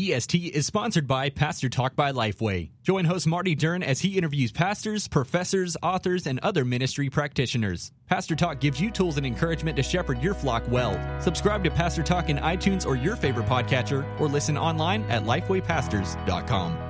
[0.00, 2.70] EST is sponsored by Pastor Talk by Lifeway.
[2.82, 7.92] Join host Marty Duren as he interviews pastors, professors, authors, and other ministry practitioners.
[8.06, 10.98] Pastor Talk gives you tools and encouragement to shepherd your flock well.
[11.20, 16.89] Subscribe to Pastor Talk in iTunes or your favorite podcatcher, or listen online at lifewaypastors.com.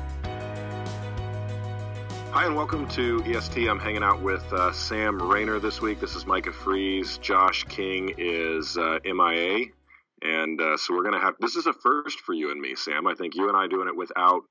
[2.33, 3.67] Hi, and welcome to EST.
[3.67, 5.99] I'm hanging out with uh, Sam Rainer this week.
[5.99, 7.17] This is Micah Fries.
[7.17, 9.65] Josh King is uh, MIA.
[10.21, 12.75] And uh, so we're going to have this is a first for you and me,
[12.75, 13.05] Sam.
[13.05, 14.43] I think you and I doing it without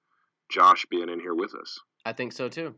[0.50, 1.80] Josh being in here with us.
[2.04, 2.74] I think so too.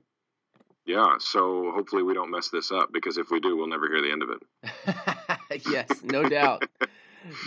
[0.87, 4.03] Yeah, so hopefully we don't mess this up because if we do, we'll never hear
[4.03, 5.63] the end of it.
[5.71, 6.65] yes, no doubt.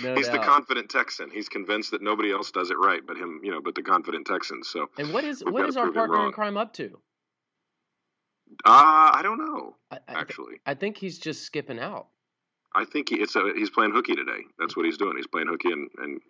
[0.01, 0.39] No He's doubt.
[0.39, 1.29] the confident Texan.
[1.29, 4.25] He's convinced that nobody else does it right, but him, you know, but the confident
[4.25, 4.63] Texan.
[4.63, 6.97] So, and what is what is our partner in crime up to?
[8.63, 9.75] Uh, I don't know.
[9.91, 12.07] I, I actually, th- I think he's just skipping out.
[12.73, 14.41] I think he, it's a, he's playing hooky today.
[14.59, 15.15] That's what he's doing.
[15.15, 16.21] He's playing hooky, and, and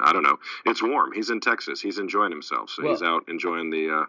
[0.00, 0.38] I don't know.
[0.64, 1.12] It's warm.
[1.12, 1.80] He's in Texas.
[1.80, 4.04] He's enjoying himself, so well, he's out enjoying the uh,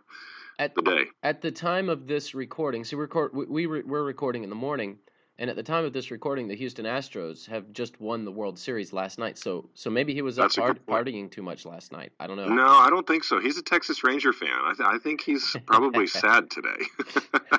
[0.59, 1.05] at the day.
[1.23, 4.49] At the time of this recording, so we record we, we re, we're recording in
[4.49, 4.99] the morning,
[5.40, 8.59] and at the time of this recording, the Houston Astros have just won the World
[8.59, 9.38] Series last night.
[9.38, 12.12] So so maybe he was up part, partying too much last night.
[12.20, 12.50] I don't know.
[12.50, 13.40] No, I don't think so.
[13.40, 14.50] He's a Texas Ranger fan.
[14.52, 16.86] I, th- I think he's probably sad today.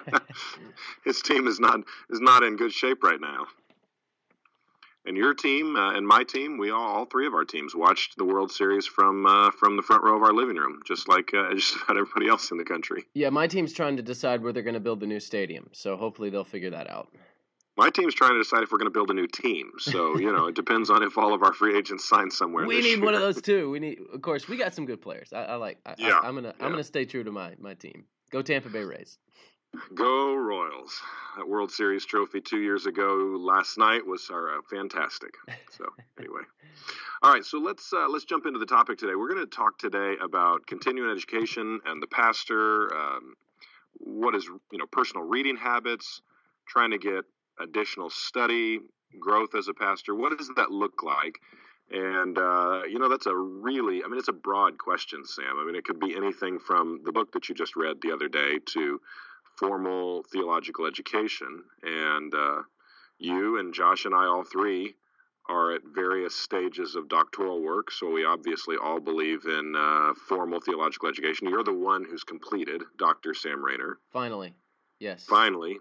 [1.05, 3.47] His team is not is not in good shape right now.
[5.07, 8.19] And your team uh, and my team, we all, all three of our teams, watched
[8.19, 11.33] the World Series from uh, from the front row of our living room, just like
[11.33, 13.07] uh, just about everybody else in the country.
[13.15, 15.97] Yeah, my team's trying to decide where they're going to build the new stadium, so
[15.97, 17.09] hopefully they'll figure that out.
[17.77, 19.73] My team's trying to decide if we're going to build a new team.
[19.79, 22.67] So you know, it depends on if all of our free agents sign somewhere.
[22.67, 23.05] We need year.
[23.05, 23.71] one of those too.
[23.71, 25.33] We need, of course, we got some good players.
[25.33, 25.79] I, I like.
[25.87, 26.65] I, yeah, I, am gonna yeah.
[26.65, 28.05] I'm gonna stay true to my my team.
[28.31, 29.19] Go Tampa Bay Rays.
[29.95, 31.01] Go Royals!
[31.37, 35.37] That World Series trophy two years ago last night was uh, fantastic.
[35.71, 35.85] So
[36.19, 36.43] anyway,
[37.23, 37.45] all right.
[37.45, 39.15] So let's uh, let's jump into the topic today.
[39.15, 42.93] We're going to talk today about continuing education and the pastor.
[42.93, 43.35] Um,
[43.99, 46.21] what is you know personal reading habits,
[46.67, 47.25] trying to get
[47.63, 48.81] additional study,
[49.19, 50.15] growth as a pastor.
[50.15, 51.39] What does that look like?
[51.91, 55.59] And, uh, you know, that's a really, I mean, it's a broad question, Sam.
[55.59, 58.29] I mean, it could be anything from the book that you just read the other
[58.29, 59.01] day to
[59.59, 61.65] formal theological education.
[61.83, 62.63] And uh,
[63.19, 64.95] you and Josh and I, all three,
[65.49, 67.91] are at various stages of doctoral work.
[67.91, 71.49] So we obviously all believe in uh, formal theological education.
[71.49, 73.35] You're the one who's completed, Dr.
[73.35, 73.99] Sam Rainer.
[74.13, 74.55] Finally.
[75.01, 75.25] Yes.
[75.25, 75.79] Finally.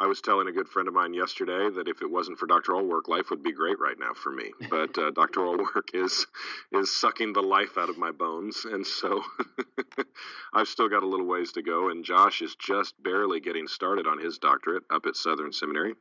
[0.00, 2.86] I was telling a good friend of mine yesterday that if it wasn't for doctoral
[2.86, 4.52] work, life would be great right now for me.
[4.70, 6.24] But uh, doctoral work is
[6.72, 9.24] is sucking the life out of my bones, and so
[10.54, 11.88] I've still got a little ways to go.
[11.88, 15.94] And Josh is just barely getting started on his doctorate up at Southern Seminary,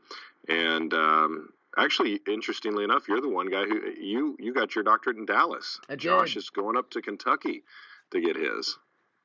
[0.47, 5.17] and um, actually, interestingly enough, you're the one guy who you you got your doctorate
[5.17, 5.79] in Dallas.
[5.97, 7.63] Josh is going up to Kentucky
[8.11, 8.77] to get his.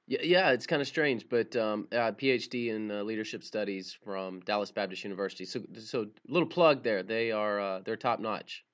[0.06, 4.40] Yeah, yeah, it's kind of strange, but um, uh, PhD in uh, leadership studies from
[4.40, 5.44] Dallas Baptist University.
[5.44, 7.02] So, so little plug there.
[7.02, 8.64] They are uh, they're top notch.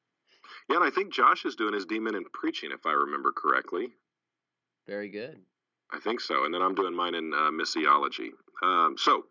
[0.70, 3.88] Yeah, and I think Josh is doing his DMin in preaching, if I remember correctly.
[4.86, 5.38] Very good.
[5.92, 8.30] I think so, and then I'm doing mine in uh, missiology.
[8.62, 9.24] Um, so,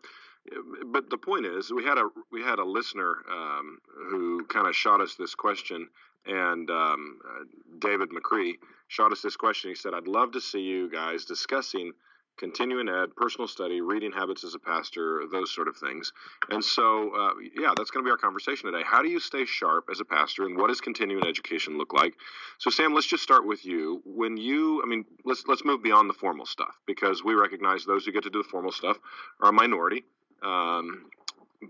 [0.86, 3.78] but the point is, we had a we had a listener um,
[4.10, 5.88] who kind of shot us this question,
[6.26, 7.44] and um, uh,
[7.78, 8.54] David McCree
[8.88, 9.70] shot us this question.
[9.70, 11.92] He said, "I'd love to see you guys discussing
[12.38, 16.12] continuing ed, personal study, reading habits as a pastor, those sort of things."
[16.50, 18.84] And so, uh, yeah, that's going to be our conversation today.
[18.86, 22.14] How do you stay sharp as a pastor, and what does continuing education look like?
[22.58, 24.02] So, Sam, let's just start with you.
[24.04, 28.04] When you, I mean, let's let's move beyond the formal stuff because we recognize those
[28.04, 28.98] who get to do the formal stuff
[29.40, 30.04] are a minority.
[30.42, 31.06] Um,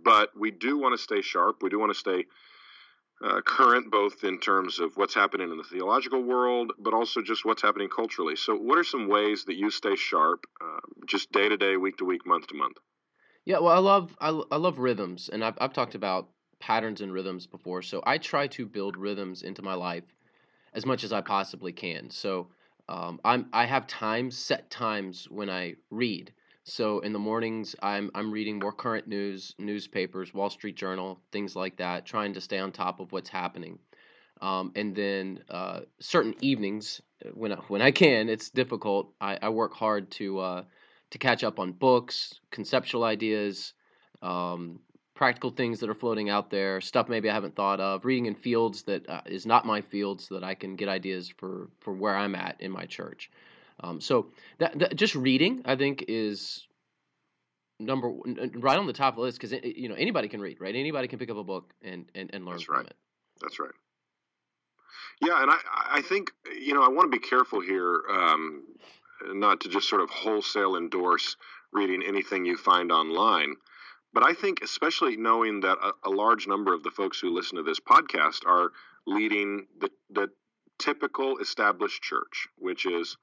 [0.05, 1.63] but we do want to stay sharp.
[1.63, 2.27] We do want to stay
[3.23, 7.45] uh, current, both in terms of what's happening in the theological world, but also just
[7.45, 8.37] what's happening culturally.
[8.37, 11.97] So, what are some ways that you stay sharp, uh, just day to day, week
[11.99, 12.77] to week, month to month?
[13.45, 16.29] Yeah, well, I love I, I love rhythms, and I've I've talked about
[16.61, 17.83] patterns and rhythms before.
[17.83, 20.05] So I try to build rhythms into my life
[20.75, 22.11] as much as I possibly can.
[22.11, 22.49] So
[22.89, 26.33] um, I'm I have times set times when I read.
[26.69, 31.57] So in the mornings, I'm I'm reading more current news, newspapers, Wall Street Journal, things
[31.57, 33.79] like that, trying to stay on top of what's happening.
[34.41, 39.13] Um, and then uh, certain evenings, uh, when I, when I can, it's difficult.
[39.21, 40.63] I, I work hard to uh,
[41.11, 43.73] to catch up on books, conceptual ideas,
[44.21, 44.81] um,
[45.15, 48.35] practical things that are floating out there, stuff maybe I haven't thought of, reading in
[48.35, 51.93] fields that uh, is not my field so that I can get ideas for, for
[51.95, 53.31] where I'm at in my church.
[53.81, 54.29] Um, so
[54.59, 56.67] that, that, just reading, I think, is
[57.79, 58.13] number
[58.57, 60.75] right on the top of the list because you know anybody can read, right?
[60.75, 62.87] Anybody can pick up a book and and, and learn That's from right.
[62.87, 62.97] it.
[63.41, 63.71] That's right.
[65.21, 68.65] Yeah, and I I think you know I want to be careful here, um,
[69.27, 71.37] not to just sort of wholesale endorse
[71.73, 73.55] reading anything you find online.
[74.13, 77.57] But I think, especially knowing that a, a large number of the folks who listen
[77.59, 78.73] to this podcast are
[79.07, 80.29] leading the, the
[80.79, 83.17] typical established church, which is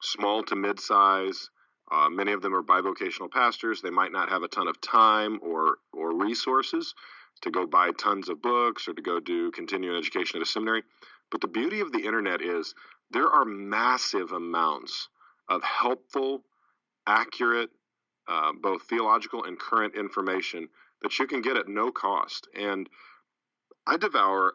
[0.00, 1.50] small to mid size.
[1.90, 3.80] Uh, many of them are bivocational pastors.
[3.80, 6.94] They might not have a ton of time or or resources
[7.42, 10.82] to go buy tons of books or to go do continuing education at a seminary.
[11.30, 12.74] But the beauty of the internet is
[13.10, 15.08] there are massive amounts
[15.48, 16.42] of helpful,
[17.06, 17.70] accurate,
[18.26, 20.68] uh, both theological and current information
[21.02, 22.48] that you can get at no cost.
[22.54, 22.88] And
[23.86, 24.54] I devour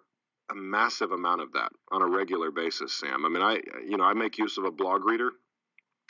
[0.52, 3.26] a massive amount of that on a regular basis, Sam.
[3.26, 5.32] I mean, I you know I make use of a blog reader.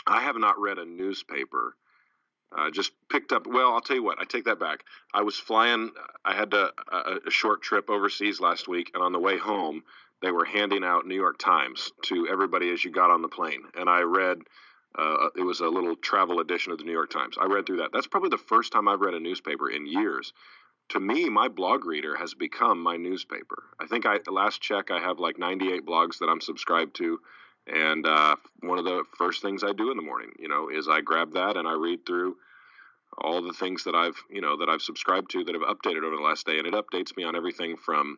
[0.05, 1.75] I have not read a newspaper.
[2.55, 3.47] Uh, just picked up.
[3.47, 4.19] Well, I'll tell you what.
[4.19, 4.83] I take that back.
[5.13, 5.89] I was flying.
[6.23, 9.83] I had to, a, a short trip overseas last week, and on the way home,
[10.21, 13.63] they were handing out New York Times to everybody as you got on the plane,
[13.75, 14.39] and I read
[14.97, 17.37] uh, it was a little travel edition of the New York Times.
[17.39, 17.89] I read through that.
[17.91, 20.33] That's probably the first time I've read a newspaper in years.
[20.89, 23.63] To me, my blog reader has become my newspaper.
[23.79, 27.19] I think I last check I have like 98 blogs that I'm subscribed to,
[27.67, 30.87] and uh, one of the first things I do in the morning, you know, is
[30.87, 32.35] I grab that and I read through
[33.17, 36.15] all the things that I've you know that I've subscribed to that have updated over
[36.15, 38.17] the last day, and it updates me on everything from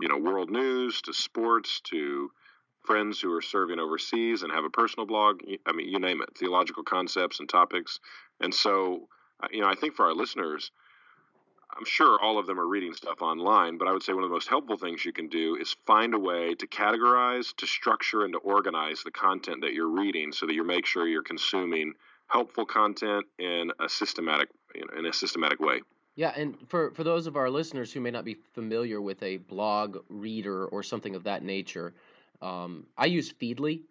[0.00, 2.30] you know world news to sports to
[2.84, 5.40] friends who are serving overseas and have a personal blog.
[5.66, 8.00] I mean, you name it, theological concepts and topics.
[8.40, 9.08] And so,
[9.42, 10.72] uh, you know, I think for our listeners,
[11.76, 14.30] I'm sure all of them are reading stuff online, but I would say one of
[14.30, 18.24] the most helpful things you can do is find a way to categorize, to structure,
[18.24, 21.94] and to organize the content that you're reading so that you make sure you're consuming
[22.26, 25.80] helpful content in a systematic you know, in a systematic way.
[26.14, 29.38] Yeah, and for, for those of our listeners who may not be familiar with a
[29.38, 31.94] blog reader or something of that nature,
[32.42, 33.82] um, I use Feedly.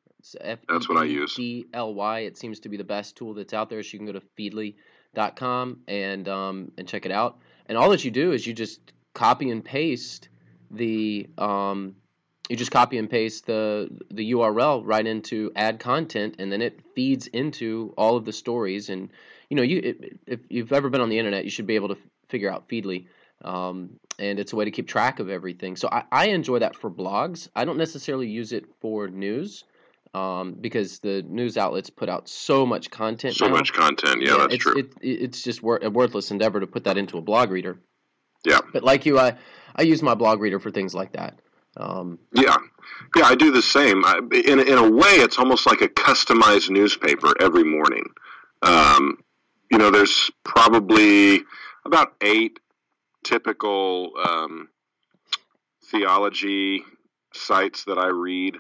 [0.44, 1.34] That's what I use.
[1.34, 2.20] D-L-Y.
[2.20, 3.82] It seems to be the best tool that's out there.
[3.82, 7.40] So you can go to feedly.com and um, and check it out.
[7.72, 10.28] And all that you do is you just copy and paste
[10.72, 11.96] the um,
[12.50, 16.82] you just copy and paste the the URL right into add content, and then it
[16.96, 18.90] feeds into all of the stories.
[18.90, 19.10] And
[19.50, 21.98] you know, you if you've ever been on the internet, you should be able to
[22.28, 23.06] figure out Feedly.
[23.42, 25.78] Um, and it's a way to keep track of everything.
[25.78, 27.48] So I, I, enjoy that for blogs.
[27.56, 29.64] I don't necessarily use it for news
[30.14, 33.36] um, because the news outlets put out so much content.
[33.36, 33.54] So now.
[33.54, 34.78] much content, yeah, yeah that's it's, true.
[34.78, 37.78] It, it's just wor- a worthless endeavor to put that into a blog reader.
[38.46, 38.60] Yeah.
[38.74, 39.38] But like you, I,
[39.76, 41.40] I use my blog reader for things like that.
[41.78, 42.58] Um, yeah,
[43.16, 44.04] yeah, I do the same.
[44.04, 48.04] I, in in a way, it's almost like a customized newspaper every morning.
[48.62, 49.20] Um,
[49.72, 51.44] you know, there's probably
[51.86, 52.60] about eight
[53.24, 54.68] typical um,
[55.86, 56.84] theology
[57.34, 58.58] sites that I read.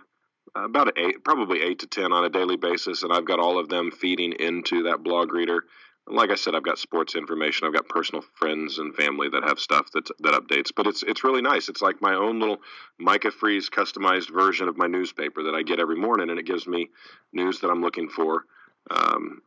[0.53, 3.69] About eight, probably eight to ten on a daily basis, and I've got all of
[3.69, 5.63] them feeding into that blog reader.
[6.07, 7.65] And like I said, I've got sports information.
[7.65, 10.71] I've got personal friends and family that have stuff that that updates.
[10.75, 11.69] But it's it's really nice.
[11.69, 12.57] It's like my own little
[12.99, 16.68] Micah Fries customized version of my newspaper that I get every morning, and it gives
[16.68, 16.90] me
[17.31, 18.44] news that I'm looking for.
[18.90, 19.42] Um,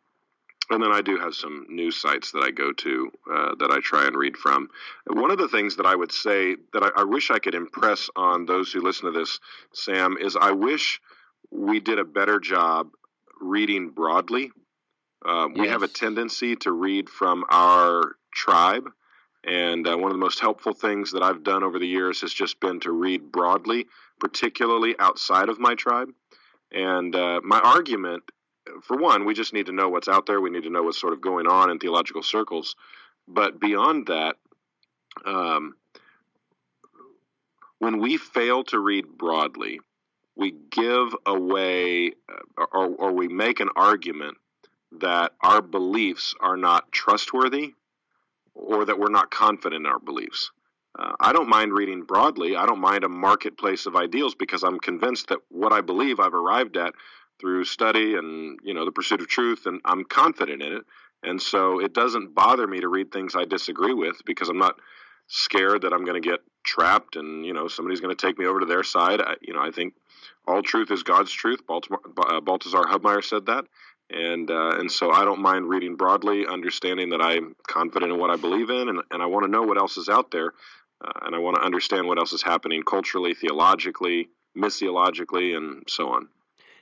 [0.70, 3.80] and then I do have some news sites that I go to uh, that I
[3.80, 4.68] try and read from.
[5.06, 8.08] One of the things that I would say that I, I, wish I could impress
[8.16, 9.40] on those who listen to this,
[9.72, 11.00] Sam, is I wish
[11.50, 12.88] we did a better job
[13.40, 14.50] reading broadly.
[15.24, 15.58] Uh, yes.
[15.58, 18.90] We have a tendency to read from our tribe.
[19.46, 22.32] And uh, one of the most helpful things that I've done over the years has
[22.32, 23.86] just been to read broadly,
[24.18, 26.08] particularly outside of my tribe.
[26.72, 28.24] And uh, my argument
[28.82, 30.40] for one, we just need to know what's out there.
[30.40, 32.76] We need to know what's sort of going on in theological circles.
[33.28, 34.36] But beyond that,
[35.24, 35.74] um,
[37.78, 39.80] when we fail to read broadly,
[40.36, 44.36] we give away uh, or, or we make an argument
[45.00, 47.74] that our beliefs are not trustworthy
[48.54, 50.50] or that we're not confident in our beliefs.
[50.96, 52.56] Uh, I don't mind reading broadly.
[52.56, 56.34] I don't mind a marketplace of ideals because I'm convinced that what I believe I've
[56.34, 56.94] arrived at
[57.40, 60.82] through study and you know the pursuit of truth and I'm confident in it.
[61.22, 64.76] And so it doesn't bother me to read things I disagree with because I'm not
[65.26, 68.46] scared that I'm going to get trapped and you know somebody's going to take me
[68.46, 69.20] over to their side.
[69.20, 69.94] I, you know I think
[70.46, 71.66] all truth is God's truth.
[71.66, 73.64] Baltimore, uh, Balthasar Hubmaier said that.
[74.10, 78.30] And uh, and so I don't mind reading broadly, understanding that I'm confident in what
[78.30, 80.52] I believe in, and, and I want to know what else is out there,
[81.02, 86.10] uh, and I want to understand what else is happening culturally, theologically, missiologically, and so
[86.10, 86.28] on.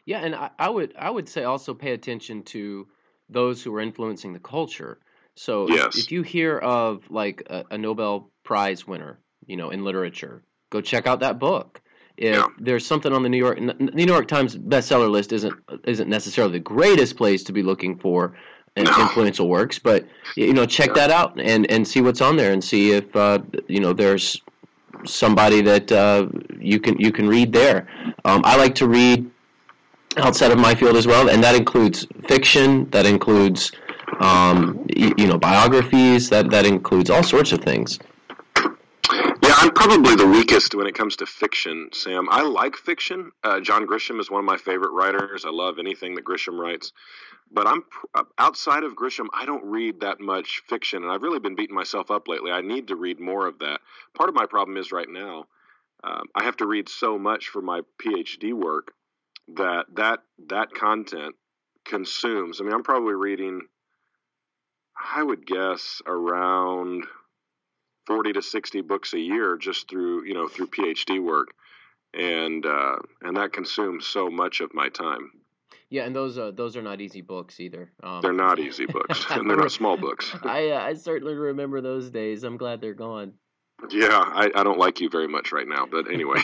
[0.05, 2.89] Yeah, and I, I would I would say also pay attention to
[3.29, 4.99] those who are influencing the culture.
[5.35, 5.97] So yes.
[5.97, 10.83] if, you hear of like a, a Nobel Prize winner, you know, in literature, go
[10.83, 11.81] check out that book
[12.17, 12.47] if yeah.
[12.59, 15.55] there's something on the New York New York Times bestseller list isn't
[15.85, 18.35] isn't necessarily the greatest place to be looking for
[18.77, 18.83] no.
[18.83, 20.07] influential works, but
[20.37, 20.95] you know check yeah.
[20.95, 24.41] that out and and see what's on there and see if uh, you know there's
[25.05, 26.29] somebody that uh,
[26.59, 27.89] you can you can read there.
[28.25, 29.31] Um, I like to read
[30.17, 33.73] outside of my field as well, and that includes fiction, that includes
[34.21, 37.99] um, you, you know biographies, that that includes all sorts of things.
[39.43, 42.29] Yeah, I'm probably the weakest when it comes to fiction, Sam.
[42.31, 43.33] I like fiction.
[43.43, 45.45] Uh, John Grisham is one of my favorite writers.
[45.45, 46.93] I love anything that Grisham writes.
[47.51, 47.83] But I'm
[48.15, 51.75] uh, outside of Grisham, I don't read that much fiction, and I've really been beating
[51.75, 52.51] myself up lately.
[52.51, 53.81] I need to read more of that.
[54.15, 55.47] Part of my problem is right now,
[56.05, 58.93] um, I have to read so much for my PhD work
[59.57, 61.35] that that that content
[61.85, 62.61] consumes.
[62.61, 63.63] I mean, I'm probably reading,
[65.15, 67.05] I would guess, around
[68.07, 71.49] 40 to 60 books a year just through you know through phd work.
[72.15, 75.31] And uh, and that consumes so much of my time.
[75.89, 77.91] Yeah and those uh, those are not easy books either.
[78.03, 79.25] Um, they're not easy books.
[79.31, 80.31] And they're not small books.
[80.43, 82.45] I uh, i certainly remember those days.
[82.45, 83.35] I'm glad they're gone.
[83.91, 86.41] Yeah i, I don't like you very much right now but anyway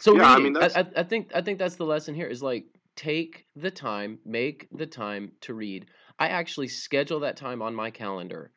[0.00, 2.42] so yeah, reading, I, mean, I, I think i think that's the lesson here is
[2.42, 2.64] like
[2.96, 5.86] take the time make the time to read
[6.18, 8.50] i actually schedule that time on my calendar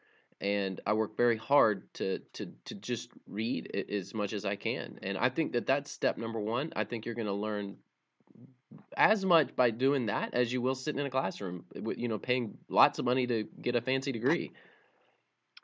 [0.43, 4.99] and I work very hard to to to just read as much as I can.
[5.01, 6.73] And I think that that's step number one.
[6.75, 7.77] I think you're going to learn
[8.97, 12.19] as much by doing that as you will sitting in a classroom, eh, you know,
[12.19, 14.51] paying lots of money to get a fancy degree.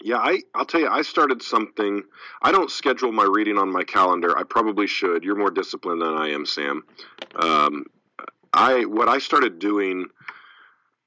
[0.01, 2.03] Yeah, I I'll tell you, I started something.
[2.41, 4.37] I don't schedule my reading on my calendar.
[4.37, 5.23] I probably should.
[5.23, 6.83] You're more disciplined than I am, Sam.
[7.35, 7.85] Um,
[8.53, 10.07] I what I started doing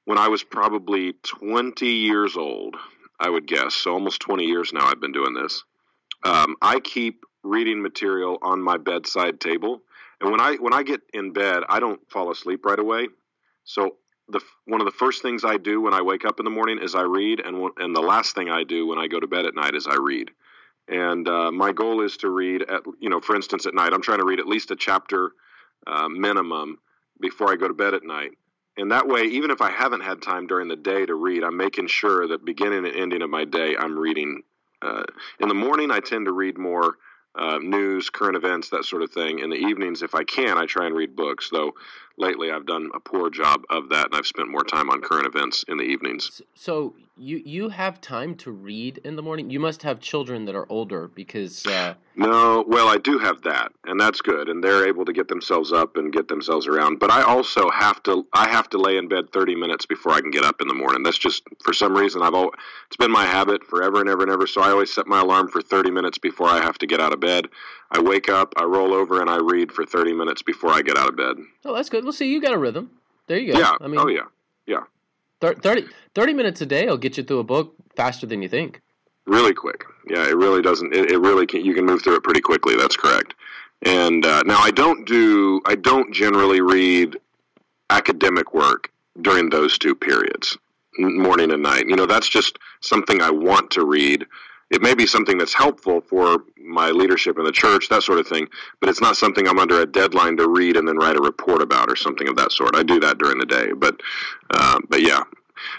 [0.05, 2.75] when I was probably 20 years old
[3.23, 3.73] I would guess.
[3.73, 5.63] So almost 20 years now I've been doing this.
[6.23, 9.81] Um, I keep reading material on my bedside table,
[10.21, 13.07] and when I when I get in bed, I don't fall asleep right away.
[13.63, 13.97] So
[14.29, 16.79] the one of the first things I do when I wake up in the morning
[16.81, 19.45] is I read, and and the last thing I do when I go to bed
[19.45, 20.31] at night is I read.
[20.87, 24.01] And uh, my goal is to read at you know, for instance, at night I'm
[24.01, 25.31] trying to read at least a chapter
[25.87, 26.77] uh, minimum
[27.19, 28.31] before I go to bed at night
[28.77, 31.57] and that way even if i haven't had time during the day to read i'm
[31.57, 34.41] making sure that beginning and ending of my day i'm reading
[34.81, 35.03] uh,
[35.39, 36.97] in the morning i tend to read more
[37.35, 40.65] uh, news current events that sort of thing in the evenings if i can i
[40.65, 41.73] try and read books though
[42.17, 45.25] lately I've done a poor job of that, and I've spent more time on current
[45.25, 46.41] events in the evenings.
[46.55, 49.49] So you you have time to read in the morning.
[49.49, 51.65] You must have children that are older because.
[51.65, 51.95] Uh...
[52.15, 55.71] No, well, I do have that, and that's good, and they're able to get themselves
[55.71, 56.99] up and get themselves around.
[56.99, 60.21] But I also have to I have to lay in bed thirty minutes before I
[60.21, 61.01] can get up in the morning.
[61.01, 62.53] That's just for some reason I've always,
[62.87, 64.45] it's been my habit forever and ever and ever.
[64.45, 67.13] So I always set my alarm for thirty minutes before I have to get out
[67.13, 67.47] of bed.
[67.89, 70.97] I wake up, I roll over, and I read for thirty minutes before I get
[70.97, 71.37] out of bed.
[71.65, 72.03] Oh, that's good.
[72.03, 72.91] Well, see, you got a rhythm.
[73.27, 73.59] There you go.
[73.59, 73.73] Yeah.
[73.81, 74.25] I mean, oh yeah,
[74.67, 74.83] yeah.
[75.41, 78.79] 30, 30 minutes a day will get you through a book faster than you think.
[79.25, 79.85] Really quick.
[80.07, 80.93] Yeah, it really doesn't.
[80.93, 81.63] It, it really can.
[81.63, 82.75] You can move through it pretty quickly.
[82.75, 83.35] That's correct.
[83.83, 85.61] And uh, now I don't do.
[85.65, 87.17] I don't generally read
[87.89, 90.57] academic work during those two periods,
[90.97, 91.87] morning and night.
[91.87, 94.25] You know, that's just something I want to read
[94.73, 98.27] it may be something that's helpful for my leadership in the church, that sort of
[98.27, 98.47] thing,
[98.79, 101.61] but it's not something I'm under a deadline to read and then write a report
[101.61, 102.75] about or something of that sort.
[102.75, 104.01] I do that during the day, but
[104.49, 105.21] uh, but yeah.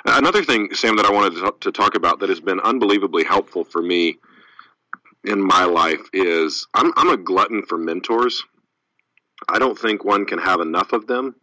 [0.05, 3.83] Another thing, Sam, that I wanted to talk about that has been unbelievably helpful for
[3.83, 4.19] me
[5.25, 8.45] in my life is I'm, I'm a glutton for mentors.
[9.49, 11.35] I don't think one can have enough of them,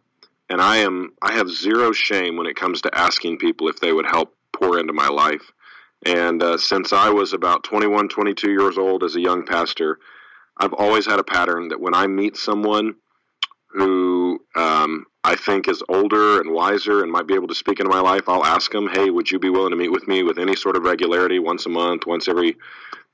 [0.48, 3.92] and I am I have zero shame when it comes to asking people if they
[3.92, 5.52] would help pour into my life.
[6.04, 9.98] And uh, since I was about 21, 22 years old as a young pastor,
[10.56, 12.96] I've always had a pattern that when I meet someone
[13.70, 17.90] who um, I think is older and wiser and might be able to speak into
[17.90, 20.38] my life, I'll ask them, "Hey, would you be willing to meet with me with
[20.38, 22.56] any sort of regularity, once a month, once every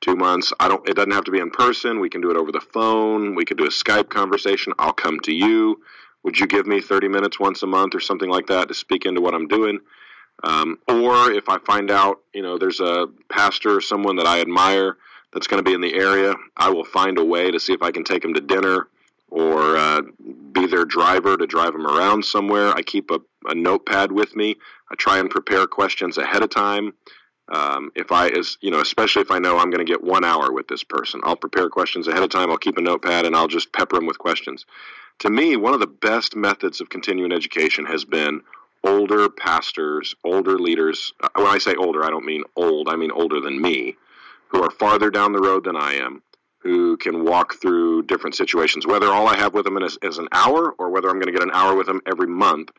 [0.00, 0.52] two months?
[0.58, 0.88] I don't.
[0.88, 2.00] It doesn't have to be in person.
[2.00, 3.34] We can do it over the phone.
[3.34, 4.72] We can do a Skype conversation.
[4.78, 5.82] I'll come to you.
[6.22, 9.04] Would you give me 30 minutes once a month or something like that to speak
[9.04, 9.80] into what I'm doing?"
[10.44, 14.40] Um, or if I find out, you know, there's a pastor or someone that I
[14.40, 14.96] admire
[15.32, 17.82] that's going to be in the area, I will find a way to see if
[17.82, 18.88] I can take him to dinner
[19.30, 20.02] or uh,
[20.52, 22.68] be their driver to drive them around somewhere.
[22.70, 24.56] I keep a, a notepad with me.
[24.90, 26.94] I try and prepare questions ahead of time.
[27.50, 30.24] Um, if I is you know, especially if I know I'm going to get one
[30.24, 32.50] hour with this person, I'll prepare questions ahead of time.
[32.50, 34.66] I'll keep a notepad and I'll just pepper them with questions.
[35.20, 38.42] To me, one of the best methods of continuing education has been
[38.84, 41.12] older pastors, older leaders.
[41.20, 42.88] Uh, when I say older, I don't mean old.
[42.88, 43.96] I mean older than me,
[44.48, 46.22] who are farther down the road than I am,
[46.58, 48.86] who can walk through different situations.
[48.86, 51.32] Whether all I have with them is, is an hour, or whether I'm going to
[51.32, 52.70] get an hour with them every month,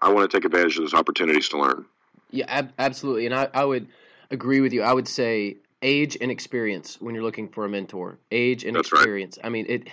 [0.00, 1.84] I want to take advantage of those opportunities to learn.
[2.30, 3.26] Yeah, ab- absolutely.
[3.26, 3.88] And I, I would
[4.30, 4.82] agree with you.
[4.82, 8.18] I would say age and experience when you're looking for a mentor.
[8.30, 9.38] Age and That's experience.
[9.38, 9.46] Right.
[9.46, 9.88] I mean, it.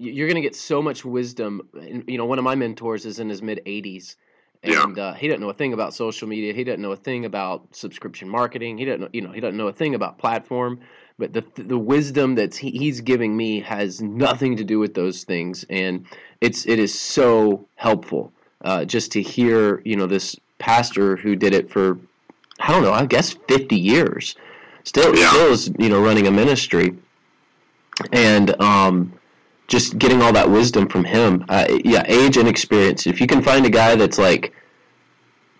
[0.00, 1.68] You're going to get so much wisdom.
[2.06, 4.14] You know, one of my mentors is in his mid 80s,
[4.62, 5.02] and yeah.
[5.02, 6.52] uh, he doesn't know a thing about social media.
[6.52, 8.78] He doesn't know a thing about subscription marketing.
[8.78, 10.80] He doesn't know, you know, he doesn't know a thing about platform.
[11.18, 15.24] But the the wisdom that he, he's giving me has nothing to do with those
[15.24, 16.06] things, and
[16.40, 21.54] it's it is so helpful uh, just to hear you know this pastor who did
[21.54, 21.98] it for
[22.60, 24.36] I don't know I guess fifty years,
[24.84, 25.30] still yeah.
[25.30, 26.96] still is you know running a ministry,
[28.12, 29.12] and um,
[29.68, 31.44] just getting all that wisdom from him.
[31.48, 33.06] Uh, yeah, age and experience.
[33.06, 34.54] If you can find a guy that's like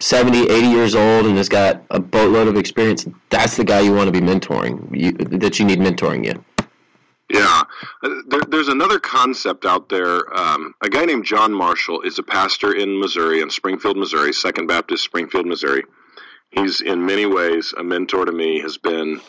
[0.01, 3.93] 70, 80 years old and has got a boatload of experience, that's the guy you
[3.93, 6.45] want to be mentoring, you, that you need mentoring you.
[7.31, 7.63] Yeah.
[8.03, 10.35] There, there's another concept out there.
[10.35, 14.67] Um, a guy named John Marshall is a pastor in Missouri, in Springfield, Missouri, Second
[14.67, 15.83] Baptist, Springfield, Missouri.
[16.51, 19.21] He's in many ways a mentor to me, has been.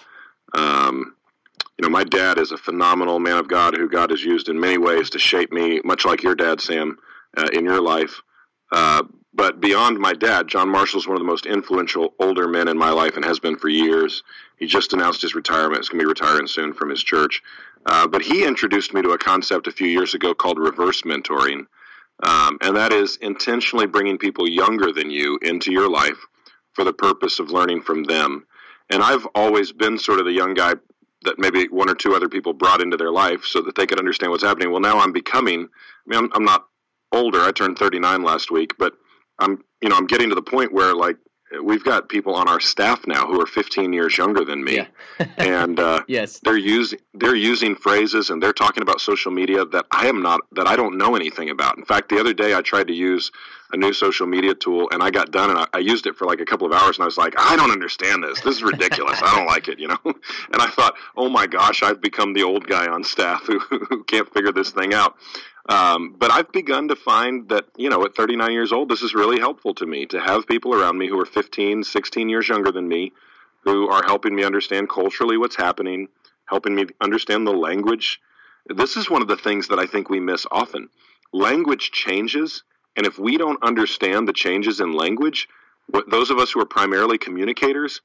[0.54, 1.16] Um,
[1.80, 4.60] you know, my dad is a phenomenal man of God who God has used in
[4.60, 6.98] many ways to shape me, much like your dad, Sam,
[7.38, 8.22] uh, in your life.
[8.70, 12.68] Uh, but beyond my dad, John Marshall is one of the most influential older men
[12.68, 14.24] in my life and has been for years.
[14.58, 15.78] He just announced his retirement.
[15.78, 17.42] He's going to be retiring soon from his church.
[17.86, 21.66] Uh, but he introduced me to a concept a few years ago called reverse mentoring.
[22.24, 26.20] Um, and that is intentionally bringing people younger than you into your life
[26.74, 28.46] for the purpose of learning from them.
[28.90, 30.74] And I've always been sort of the young guy
[31.24, 34.00] that maybe one or two other people brought into their life so that they could
[34.00, 34.72] understand what's happening.
[34.72, 35.62] Well, now I'm becoming.
[35.64, 36.66] I mean, I'm, I'm not
[37.12, 37.42] older.
[37.42, 38.94] I turned 39 last week, but
[39.40, 41.18] I'm you know I'm getting to the point where like
[41.64, 45.26] we've got people on our staff now who are 15 years younger than me, yeah.
[45.38, 49.86] and uh, yes, they're using they're using phrases and they're talking about social media that
[49.92, 51.78] I am not that I don't know anything about.
[51.78, 53.32] In fact, the other day I tried to use
[53.72, 56.26] a new social media tool and I got done and I, I used it for
[56.26, 58.42] like a couple of hours and I was like, I don't understand this.
[58.42, 59.22] This is ridiculous.
[59.22, 59.98] I don't like it, you know.
[60.52, 63.60] And I thought, oh my gosh, I've become the old guy on staff who,
[63.90, 65.16] who can't figure this thing out.
[65.70, 69.14] Um, but I've begun to find that, you know, at 39 years old, this is
[69.14, 72.72] really helpful to me to have people around me who are 15, 16 years younger
[72.72, 73.12] than me,
[73.64, 76.08] who are helping me understand culturally what's happening,
[76.46, 78.20] helping me understand the language.
[78.66, 80.90] This is one of the things that I think we miss often.
[81.34, 82.64] Language changes,
[82.96, 85.48] and if we don't understand the changes in language,
[86.08, 88.02] those of us who are primarily communicators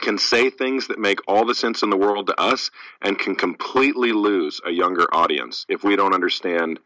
[0.00, 2.70] can say things that make all the sense in the world to us
[3.02, 6.78] and can completely lose a younger audience if we don't understand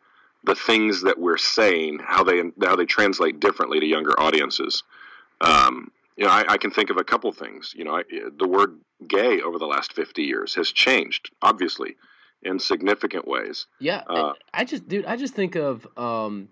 [0.44, 4.82] the things that we're saying, how they how they translate differently to younger audiences.
[5.40, 7.74] Um, you know, I, I, can think of a couple things.
[7.76, 8.02] You know, I,
[8.38, 11.96] the word "gay" over the last fifty years has changed, obviously,
[12.42, 13.66] in significant ways.
[13.78, 16.48] Yeah, uh, I, I, just, dude, I just think of, um,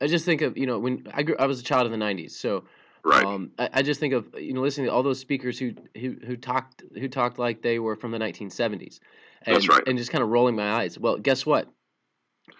[0.00, 2.04] I just think of, you know, when I grew, I was a child in the
[2.04, 2.64] '90s, so
[3.04, 3.24] Right.
[3.24, 6.16] Um, I, I, just think of you know listening to all those speakers who who
[6.26, 9.00] who talked who talked like they were from the 1970s,
[9.42, 9.82] and, That's right.
[9.86, 10.98] and just kind of rolling my eyes.
[10.98, 11.68] Well, guess what?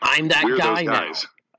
[0.01, 1.13] I'm that We're guy now.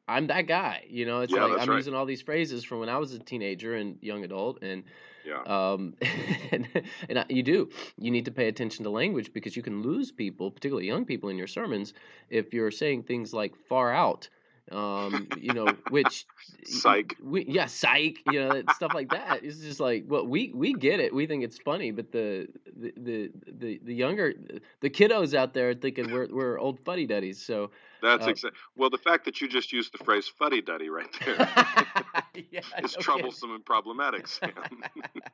[0.08, 0.84] I'm that guy.
[0.89, 1.76] You know, it's Yeah, like I'm right.
[1.78, 4.84] using all these phrases from when I was a teenager and young adult, and
[5.26, 5.41] Yeah.
[5.44, 5.94] um,
[6.52, 6.67] and,
[7.08, 7.70] and I- you do.
[7.98, 11.30] You need to pay attention to language because you can lose people, particularly young people,
[11.30, 11.94] in your sermons
[12.30, 14.28] if you're saying things like "far out."
[14.71, 16.25] Um, you know, which
[16.63, 17.17] Psych.
[17.21, 19.43] we, yeah, psych, you know, stuff like that.
[19.43, 21.13] It's just like, well, we we get it.
[21.13, 24.34] We think it's funny, but the the the the, the younger
[24.81, 27.41] the kiddos out there are thinking we're we're old fuddy duddies.
[27.41, 27.71] So
[28.02, 28.60] That's uh, exactly.
[28.76, 31.36] Well, the fact that you just used the phrase "fuddy duddy" right there
[32.52, 34.52] yeah, is no troublesome and problematic, Sam.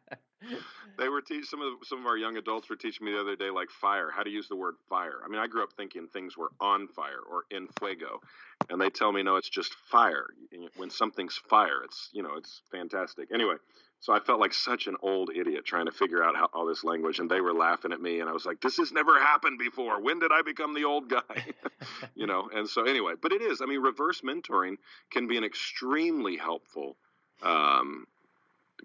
[0.98, 3.22] they were teach some of the, some of our young adults were teaching me the
[3.22, 5.20] other day like fire, how to use the word fire.
[5.24, 8.22] I mean, I grew up thinking things were on fire or in fuego,
[8.70, 10.28] and they tell me no, it's just fire.
[10.76, 13.30] When something's fire, it's you know it's fantastic.
[13.34, 13.56] Anyway,
[14.00, 16.84] so I felt like such an old idiot trying to figure out how all this
[16.84, 19.60] language, and they were laughing at me, and I was like, this has never happened
[19.60, 20.02] before.
[20.02, 21.22] When did I become the old guy?
[22.16, 23.62] you know, and so anyway, but it is.
[23.62, 24.76] I mean, reverse mentoring
[25.12, 26.98] can be an extremely helpful.
[27.44, 28.06] Um,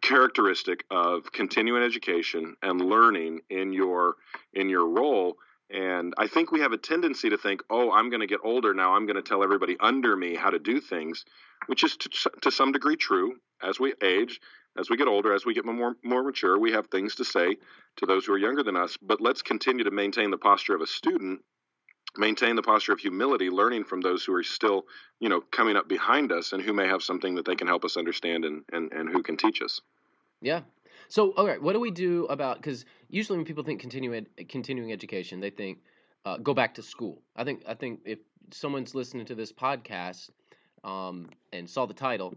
[0.03, 4.17] characteristic of continuing education and learning in your
[4.55, 5.37] in your role
[5.71, 8.75] And I think we have a tendency to think, oh, I'm going to get older
[8.75, 8.95] now.
[8.95, 11.25] I'm going to tell everybody under me how to do things,
[11.67, 13.37] which is to, to some degree true.
[13.63, 14.41] As we age,
[14.79, 17.57] as we get older, as we get more more mature, we have things to say
[17.97, 18.97] to those who are younger than us.
[19.01, 21.41] But let's continue to maintain the posture of a student,
[22.17, 24.85] maintain the posture of humility, learning from those who are still,
[25.21, 27.85] you know, coming up behind us and who may have something that they can help
[27.85, 29.81] us understand and and, and who can teach us.
[30.41, 30.63] Yeah.
[31.09, 32.57] So, all right, what do we do about?
[32.57, 35.79] Because usually when people think continuing continuing education, they think
[36.25, 37.21] uh, go back to school.
[37.37, 38.19] I think I think if
[38.51, 40.31] someone's listening to this podcast
[40.85, 42.35] um, and saw the title,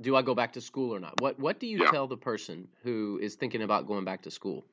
[0.00, 1.20] do I go back to school or not?
[1.20, 1.90] What What do you Yeah.
[1.90, 4.66] tell the person who is thinking about going back to school?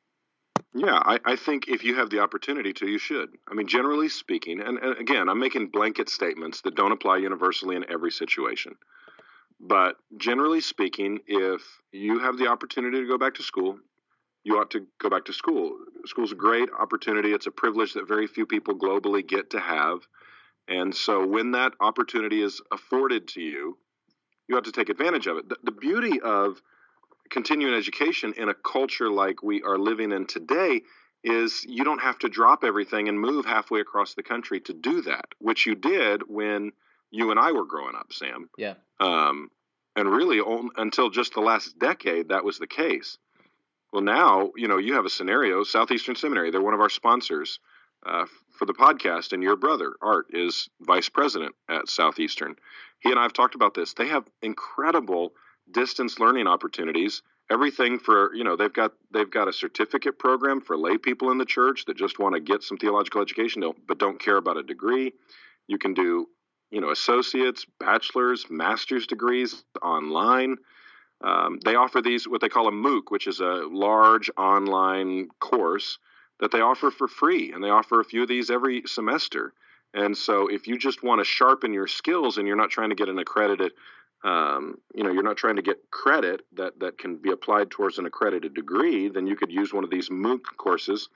[0.73, 3.37] Yeah, I, I think if you have the opportunity to, you should.
[3.47, 7.75] I mean, generally speaking, and, and again, I'm making blanket statements that don't apply universally
[7.75, 8.75] in every situation.
[9.59, 13.79] But generally speaking, if you have the opportunity to go back to school,
[14.43, 15.77] you ought to go back to school.
[16.05, 17.33] School's a great opportunity.
[17.33, 19.99] It's a privilege that very few people globally get to have.
[20.67, 23.77] And so when that opportunity is afforded to you,
[24.47, 25.49] you have to take advantage of it.
[25.49, 26.61] The, the beauty of
[27.29, 30.81] continuing education in a culture like we are living in today
[31.23, 35.01] is you don't have to drop everything and move halfway across the country to do
[35.03, 36.71] that, which you did when
[37.11, 38.49] you and I were growing up, Sam.
[38.57, 38.75] Yeah.
[38.99, 39.49] Um,
[39.95, 43.17] and really, on, until just the last decade, that was the case.
[43.91, 47.59] Well, now, you know, you have a scenario, Southeastern Seminary, they're one of our sponsors
[48.05, 48.25] uh,
[48.57, 52.55] for the podcast, and your brother, Art, is vice president at Southeastern.
[52.99, 53.93] He and I have talked about this.
[53.93, 55.33] They have incredible
[55.71, 57.21] distance learning opportunities.
[57.49, 61.37] Everything for you know they've got they've got a certificate program for lay people in
[61.37, 64.63] the church that just want to get some theological education, but don't care about a
[64.63, 65.13] degree.
[65.67, 66.27] You can do
[66.69, 70.57] you know associates, bachelors, master's degrees online.
[71.23, 75.99] Um, they offer these what they call a MOOC, which is a large online course
[76.41, 79.53] that they offer for free, and they offer a few of these every semester.
[79.93, 82.95] And so, if you just want to sharpen your skills and you're not trying to
[82.95, 83.71] get an accredited,
[84.23, 87.97] um, you know, you're not trying to get credit that that can be applied towards
[87.97, 91.09] an accredited degree, then you could use one of these MOOC courses,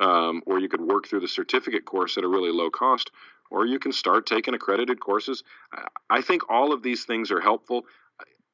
[0.00, 3.10] um, or you could work through the certificate course at a really low cost,
[3.50, 5.42] or you can start taking accredited courses.
[6.10, 7.86] I- think all of these things are helpful.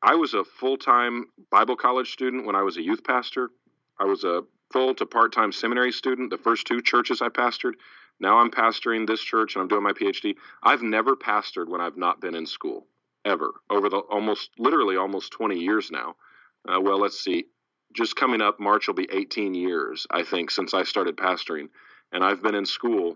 [0.03, 3.51] I was a full time Bible college student when I was a youth pastor.
[3.99, 4.45] I was a
[4.75, 7.75] full to part time seminary student, the first two churches I pastored.
[8.19, 10.35] Now I'm pastoring this church and I'm doing my PhD.
[10.65, 12.87] I've never pastored when I've not been in school,
[13.25, 16.17] ever, over the almost, literally almost 20 years now.
[16.69, 17.45] Uh, well, let's see.
[17.95, 21.69] Just coming up, March will be 18 years, I think, since I started pastoring.
[22.11, 23.15] And I've been in school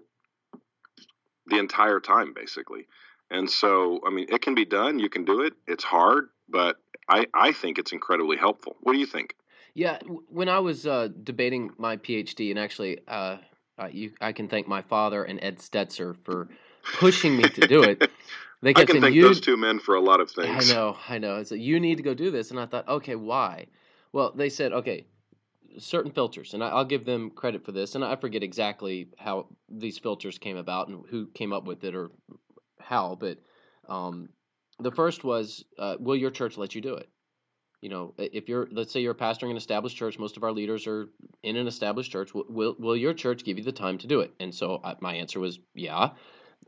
[1.48, 2.86] the entire time, basically.
[3.32, 5.00] And so, I mean, it can be done.
[5.00, 5.54] You can do it.
[5.66, 6.76] It's hard, but
[7.08, 8.76] I, I think it's incredibly helpful.
[8.80, 9.34] What do you think?
[9.74, 13.38] Yeah, w- when I was uh, debating my PhD, and actually, uh,
[13.78, 16.48] uh, you, I can thank my father and Ed Stetzer for
[16.94, 18.10] pushing me to do it.
[18.60, 20.72] They I can saying, thank "You those two men for a lot of things.
[20.72, 21.36] I know, I know.
[21.36, 23.66] It's like, you need to go do this, and I thought, okay, why?
[24.12, 25.06] Well, they said, okay,
[25.78, 29.46] certain filters, and I, I'll give them credit for this, and I forget exactly how
[29.68, 32.10] these filters came about and who came up with it or
[32.80, 33.38] how, but
[33.88, 34.28] um,
[34.80, 37.08] the first was, uh, will your church let you do it?
[37.80, 40.86] You know, if you're, let's say you're pastoring an established church, most of our leaders
[40.88, 41.08] are
[41.44, 42.34] in an established church.
[42.34, 44.32] Will will, your church give you the time to do it?
[44.40, 46.10] And so I, my answer was, yeah.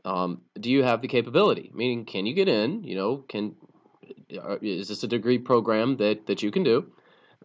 [0.05, 1.69] Um, do you have the capability?
[1.73, 2.83] Meaning, can you get in?
[2.83, 3.55] You know, can
[4.61, 6.91] is this a degree program that that you can do?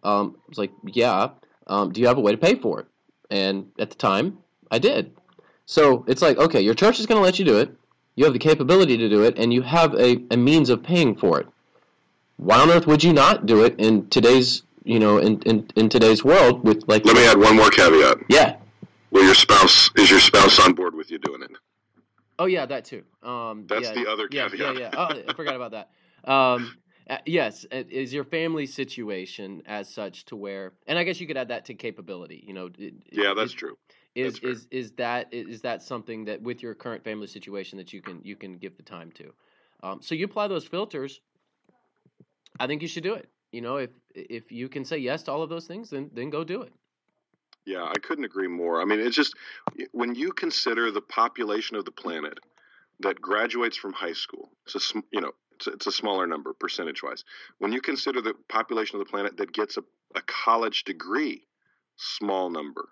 [0.03, 1.29] Um, it's like, yeah.
[1.67, 2.87] Um, do you have a way to pay for it?
[3.29, 4.37] And at the time,
[4.71, 5.11] I did.
[5.65, 7.75] So it's like, okay, your church is going to let you do it.
[8.15, 11.15] You have the capability to do it, and you have a, a means of paying
[11.15, 11.47] for it.
[12.37, 15.89] Why on earth would you not do it in today's, you know, in, in, in
[15.89, 18.17] today's world with like, Let me add one more caveat.
[18.29, 18.57] yeah,
[19.11, 21.51] Will your spouse is your spouse on board with you doing it?
[22.39, 23.03] Oh yeah, that too.
[23.23, 24.75] Um, That's yeah, the other yeah, caveat.
[24.75, 24.89] Yeah, yeah.
[24.95, 25.89] Oh, I forgot about that.
[26.29, 26.77] Um,
[27.09, 31.25] uh, yes, uh, is your family situation as such to where, and I guess you
[31.25, 32.43] could add that to capability.
[32.45, 33.77] You know, it- Yeah, that's is, true.
[34.13, 37.93] Is That's is is that is that something that with your current family situation that
[37.93, 39.33] you can you can give the time to?
[39.81, 41.21] Um, so you apply those filters.
[42.59, 43.29] I think you should do it.
[43.51, 46.29] You know, if if you can say yes to all of those things, then then
[46.29, 46.73] go do it.
[47.65, 48.81] Yeah, I couldn't agree more.
[48.81, 49.35] I mean, it's just
[49.91, 52.39] when you consider the population of the planet
[53.01, 56.53] that graduates from high school, it's a you know it's a, it's a smaller number
[56.53, 57.23] percentage wise.
[57.57, 59.83] When you consider the population of the planet that gets a,
[60.15, 61.47] a college degree,
[61.97, 62.89] small number.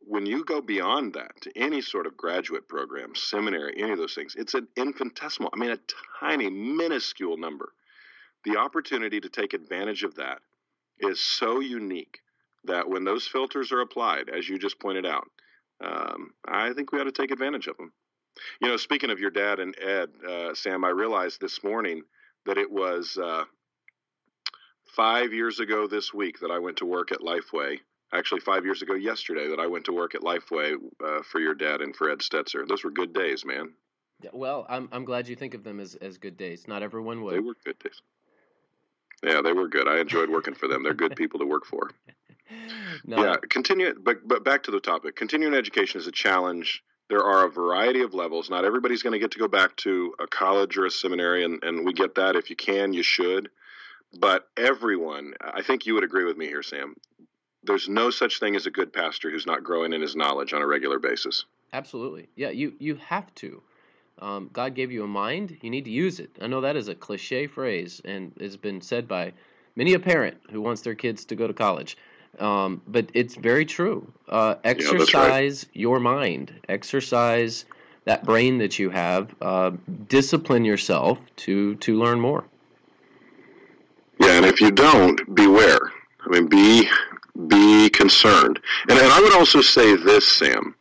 [0.00, 4.14] When you go beyond that to any sort of graduate program, seminary, any of those
[4.14, 5.50] things, it's an infinitesimal.
[5.52, 5.78] I mean, a
[6.18, 7.72] tiny, minuscule number.
[8.44, 10.38] The opportunity to take advantage of that
[10.98, 12.20] is so unique
[12.64, 15.28] that when those filters are applied, as you just pointed out,
[15.82, 17.92] um, I think we ought to take advantage of them.
[18.60, 22.02] You know, speaking of your dad and Ed, uh, Sam, I realized this morning
[22.46, 23.44] that it was uh,
[24.94, 27.78] five years ago this week that I went to work at Lifeway.
[28.12, 30.74] Actually, five years ago yesterday that I went to work at Lifeway
[31.04, 32.66] uh, for your dad and for Ed Stetzer.
[32.66, 33.72] Those were good days, man.
[34.22, 36.66] Yeah, well, I'm I'm glad you think of them as, as good days.
[36.66, 37.34] Not everyone would.
[37.34, 38.02] They were good days.
[39.22, 39.86] Yeah, they were good.
[39.86, 40.82] I enjoyed working for them.
[40.82, 41.90] They're good people to work for.
[43.04, 43.22] no.
[43.22, 43.94] Yeah, continue.
[44.00, 45.16] But but back to the topic.
[45.16, 46.82] Continuing education is a challenge.
[47.08, 48.48] There are a variety of levels.
[48.48, 51.62] Not everybody's going to get to go back to a college or a seminary, and,
[51.64, 52.36] and we get that.
[52.36, 53.50] If you can, you should.
[54.18, 56.94] But everyone, I think you would agree with me here, Sam.
[57.64, 60.62] There's no such thing as a good pastor who's not growing in his knowledge on
[60.62, 61.44] a regular basis.
[61.72, 62.28] Absolutely.
[62.36, 63.62] Yeah, you you have to.
[64.20, 65.56] Um, God gave you a mind.
[65.62, 66.30] You need to use it.
[66.40, 69.32] I know that is a cliche phrase and has been said by
[69.76, 71.96] many a parent who wants their kids to go to college.
[72.38, 74.12] Um, but it's very true.
[74.28, 75.76] Uh, exercise right.
[75.76, 76.52] your mind.
[76.68, 77.64] Exercise
[78.04, 79.34] that brain that you have.
[79.40, 79.72] Uh,
[80.08, 82.44] discipline yourself to to learn more.
[84.20, 85.92] Yeah, and if you don't, beware.
[86.20, 86.88] I mean, be
[87.48, 88.60] be concerned.
[88.88, 90.74] And, and I would also say this, Sam.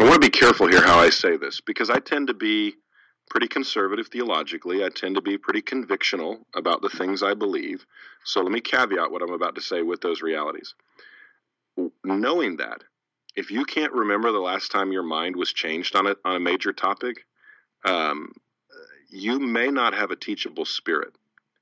[0.00, 2.74] I want to be careful here how I say this because I tend to be
[3.28, 4.82] pretty conservative theologically.
[4.82, 7.84] I tend to be pretty convictional about the things I believe.
[8.24, 10.74] So let me caveat what I'm about to say with those realities.
[12.02, 12.82] Knowing that,
[13.36, 16.40] if you can't remember the last time your mind was changed on a, on a
[16.40, 17.26] major topic,
[17.84, 18.32] um,
[19.10, 21.12] you may not have a teachable spirit.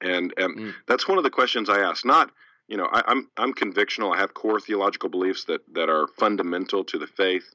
[0.01, 0.75] And, and mm.
[0.87, 2.05] that's one of the questions I ask.
[2.05, 2.31] Not,
[2.69, 4.15] you know, I, I'm I'm convictional.
[4.15, 7.53] I have core theological beliefs that that are fundamental to the faith.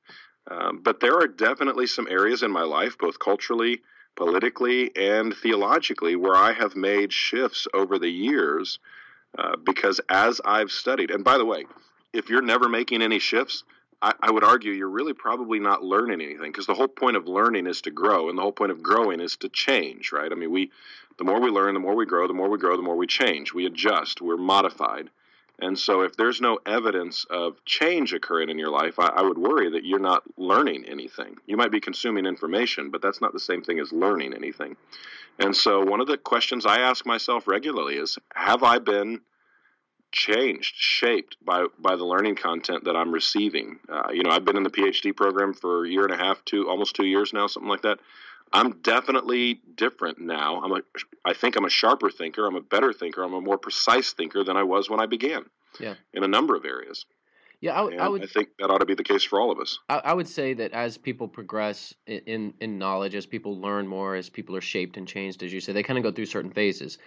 [0.49, 3.81] Um, but there are definitely some areas in my life, both culturally,
[4.15, 8.79] politically, and theologically, where I have made shifts over the years
[9.37, 11.65] uh, because as I've studied, and by the way,
[12.11, 13.63] if you're never making any shifts,
[14.01, 17.27] I, I would argue you're really probably not learning anything because the whole point of
[17.27, 20.31] learning is to grow, and the whole point of growing is to change, right?
[20.31, 20.71] I mean, we,
[21.17, 23.07] the more we learn, the more we grow, the more we grow, the more we
[23.07, 25.09] change, we adjust, we're modified.
[25.59, 29.37] And so, if there's no evidence of change occurring in your life, I, I, would
[29.37, 31.37] worry that you're not learning anything.
[31.45, 34.75] You might be consuming information, but that's not the same thing as learning anything.
[35.39, 39.21] And so, one of the questions I ask myself regularly is Have I been
[40.11, 43.79] changed, shaped by, by the learning content that I'm receiving?
[43.89, 46.43] Uh, you know, I've been in the PhD program for a year and a half,
[46.45, 47.99] two, almost two years now, something like that.
[48.53, 50.61] I'm definitely different now.
[50.61, 50.81] I'm a,
[51.25, 52.45] I think I'm a sharper thinker.
[52.45, 53.23] I'm a better thinker.
[53.23, 55.45] I'm a more precise thinker than I was when I began.
[55.79, 55.95] Yeah.
[56.13, 57.05] In a number of areas.
[57.61, 58.23] Yeah, I, would.
[58.23, 59.79] I think that ought to be the case for all of us.
[59.87, 63.87] I, I would say that as people progress in, in, in knowledge, as people learn
[63.87, 66.25] more, as people are shaped and changed, as you say, they kind of go through
[66.25, 66.97] certain phases,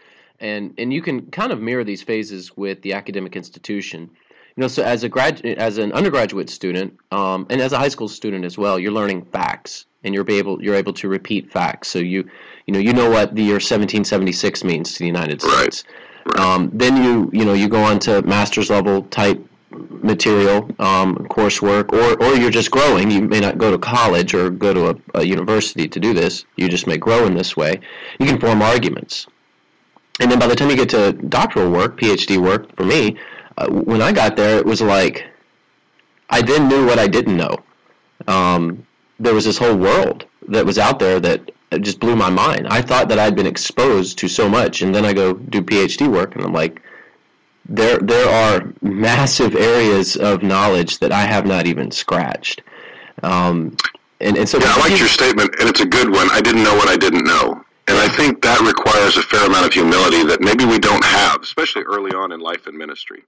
[0.41, 4.11] and and you can kind of mirror these phases with the academic institution.
[4.57, 7.89] You know, so as a grad, as an undergraduate student, um, and as a high
[7.89, 11.89] school student as well, you're learning facts and you're able you're able to repeat facts.
[11.89, 12.29] So you
[12.67, 15.85] you know you know what the year 1776 means to the United States.
[16.25, 16.41] Right.
[16.41, 21.93] Um, then you you know you go on to master's level type material um, coursework,
[21.93, 23.11] or or you're just growing.
[23.11, 26.47] You may not go to college or go to a, a university to do this.
[26.57, 27.81] You just may grow in this way.
[28.19, 29.27] You can form arguments,
[30.21, 33.17] and then by the time you get to doctoral work, PhD work, for me,
[33.59, 35.25] uh, when I got there, it was like
[36.31, 37.57] I then knew what I didn't know.
[38.27, 38.87] Um,
[39.19, 42.67] there was this whole world that was out there that just blew my mind.
[42.69, 46.11] I thought that I'd been exposed to so much, and then I go do PhD
[46.11, 46.83] work, and I'm like,
[47.69, 52.63] there there are massive areas of knowledge that I have not even scratched.
[53.23, 53.77] Um,
[54.21, 56.29] and, and so yeah, I like your statement, and it's a good one.
[56.31, 57.63] I didn't know what I didn't know.
[57.89, 61.41] And I think that requires a fair amount of humility that maybe we don't have,
[61.43, 63.23] especially early on in life and ministry.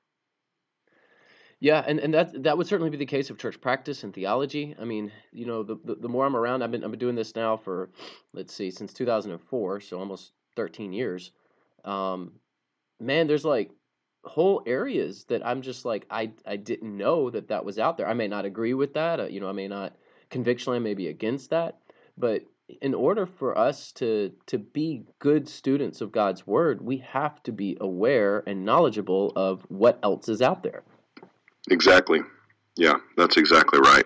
[1.61, 4.77] Yeah, and, and that that would certainly be the case of church practice and theology.
[4.81, 7.17] I mean, you know, the, the, the more I'm around, I've been I've been doing
[7.17, 7.91] this now for,
[8.33, 11.33] let's see, since 2004, so almost 13 years.
[11.85, 12.33] Um,
[13.01, 13.71] man, there's like
[14.25, 18.09] whole areas that I'm just like I I didn't know that that was out there.
[18.09, 19.19] I may not agree with that.
[19.19, 19.97] Uh, you know, I may not
[20.31, 21.79] convictionally I may be against that,
[22.17, 22.45] but
[22.83, 27.53] in order for us to to be good students of God's word, we have to
[27.53, 30.85] be aware and knowledgeable of what else is out there.
[31.71, 32.21] Exactly.
[32.77, 34.05] Yeah, that's exactly right.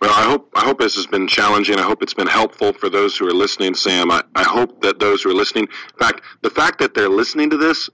[0.00, 1.78] Well, I hope I hope this has been challenging.
[1.78, 4.10] I hope it's been helpful for those who are listening, Sam.
[4.10, 7.50] I, I hope that those who are listening, in fact, the fact that they're listening
[7.50, 7.88] to this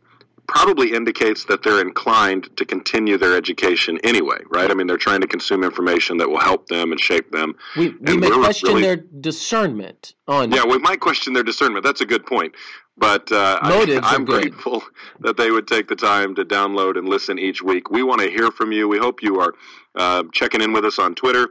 [0.51, 4.69] probably indicates that they're inclined to continue their education anyway, right?
[4.69, 7.55] I mean, they're trying to consume information that will help them and shape them.
[7.77, 10.51] We, we may question really, their discernment on.
[10.51, 11.85] Yeah, we might question their discernment.
[11.85, 12.57] That's a good point.
[12.99, 14.83] But uh, I, am grateful
[15.21, 17.89] that they would take the time to download and listen each week.
[17.89, 18.89] We want to hear from you.
[18.89, 19.55] We hope you are
[19.95, 21.51] uh, checking in with us on Twitter.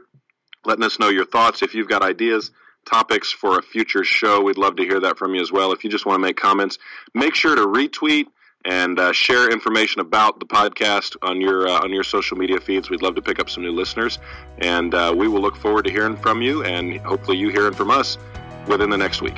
[0.66, 1.62] letting us know your thoughts.
[1.62, 2.50] If you've got ideas,
[2.84, 5.72] topics for a future show, we'd love to hear that from you as well.
[5.72, 6.78] If you just want to make comments,
[7.14, 8.26] make sure to retweet
[8.64, 12.90] and uh, share information about the podcast on your uh, on your social media feeds.
[12.90, 14.18] We'd love to pick up some new listeners,
[14.58, 17.90] and uh, we will look forward to hearing from you, and hopefully you hearing from
[17.90, 18.18] us
[18.66, 19.36] within the next week.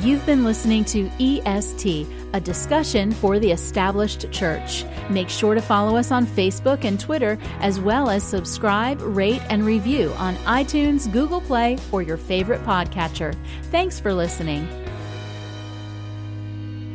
[0.00, 4.86] You've been listening to EST, a discussion for the established church.
[5.10, 9.62] Make sure to follow us on Facebook and Twitter, as well as subscribe, rate, and
[9.62, 13.36] review on iTunes, Google Play, or your favorite podcatcher.
[13.64, 14.66] Thanks for listening.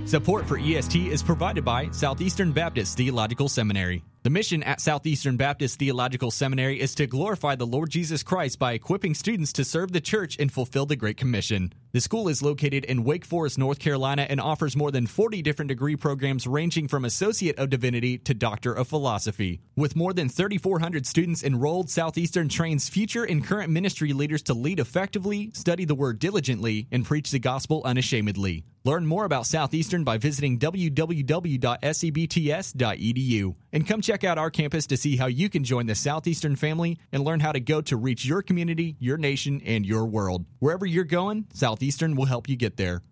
[0.06, 4.04] Support for EST is provided by Southeastern Baptist Theological Seminary.
[4.22, 8.74] The mission at Southeastern Baptist Theological Seminary is to glorify the Lord Jesus Christ by
[8.74, 11.74] equipping students to serve the church and fulfill the Great Commission.
[11.96, 15.70] The school is located in Wake Forest, North Carolina, and offers more than 40 different
[15.70, 19.62] degree programs ranging from Associate of Divinity to Doctor of Philosophy.
[19.78, 24.82] With more than 3,400 students enrolled, Southeastern trains future and current ministry leaders to lead
[24.82, 28.66] effectively, study the Word diligently, and preach the gospel unashamedly.
[28.84, 31.16] Learn more about Southeastern by visiting www.sebts.edu
[33.74, 37.00] and come check out our campus to see how you can join the Southeastern family
[37.12, 40.46] and learn how to go to reach your community, your nation, and your world.
[40.60, 41.85] Wherever you're going, Southeastern
[42.16, 43.02] will help you get there.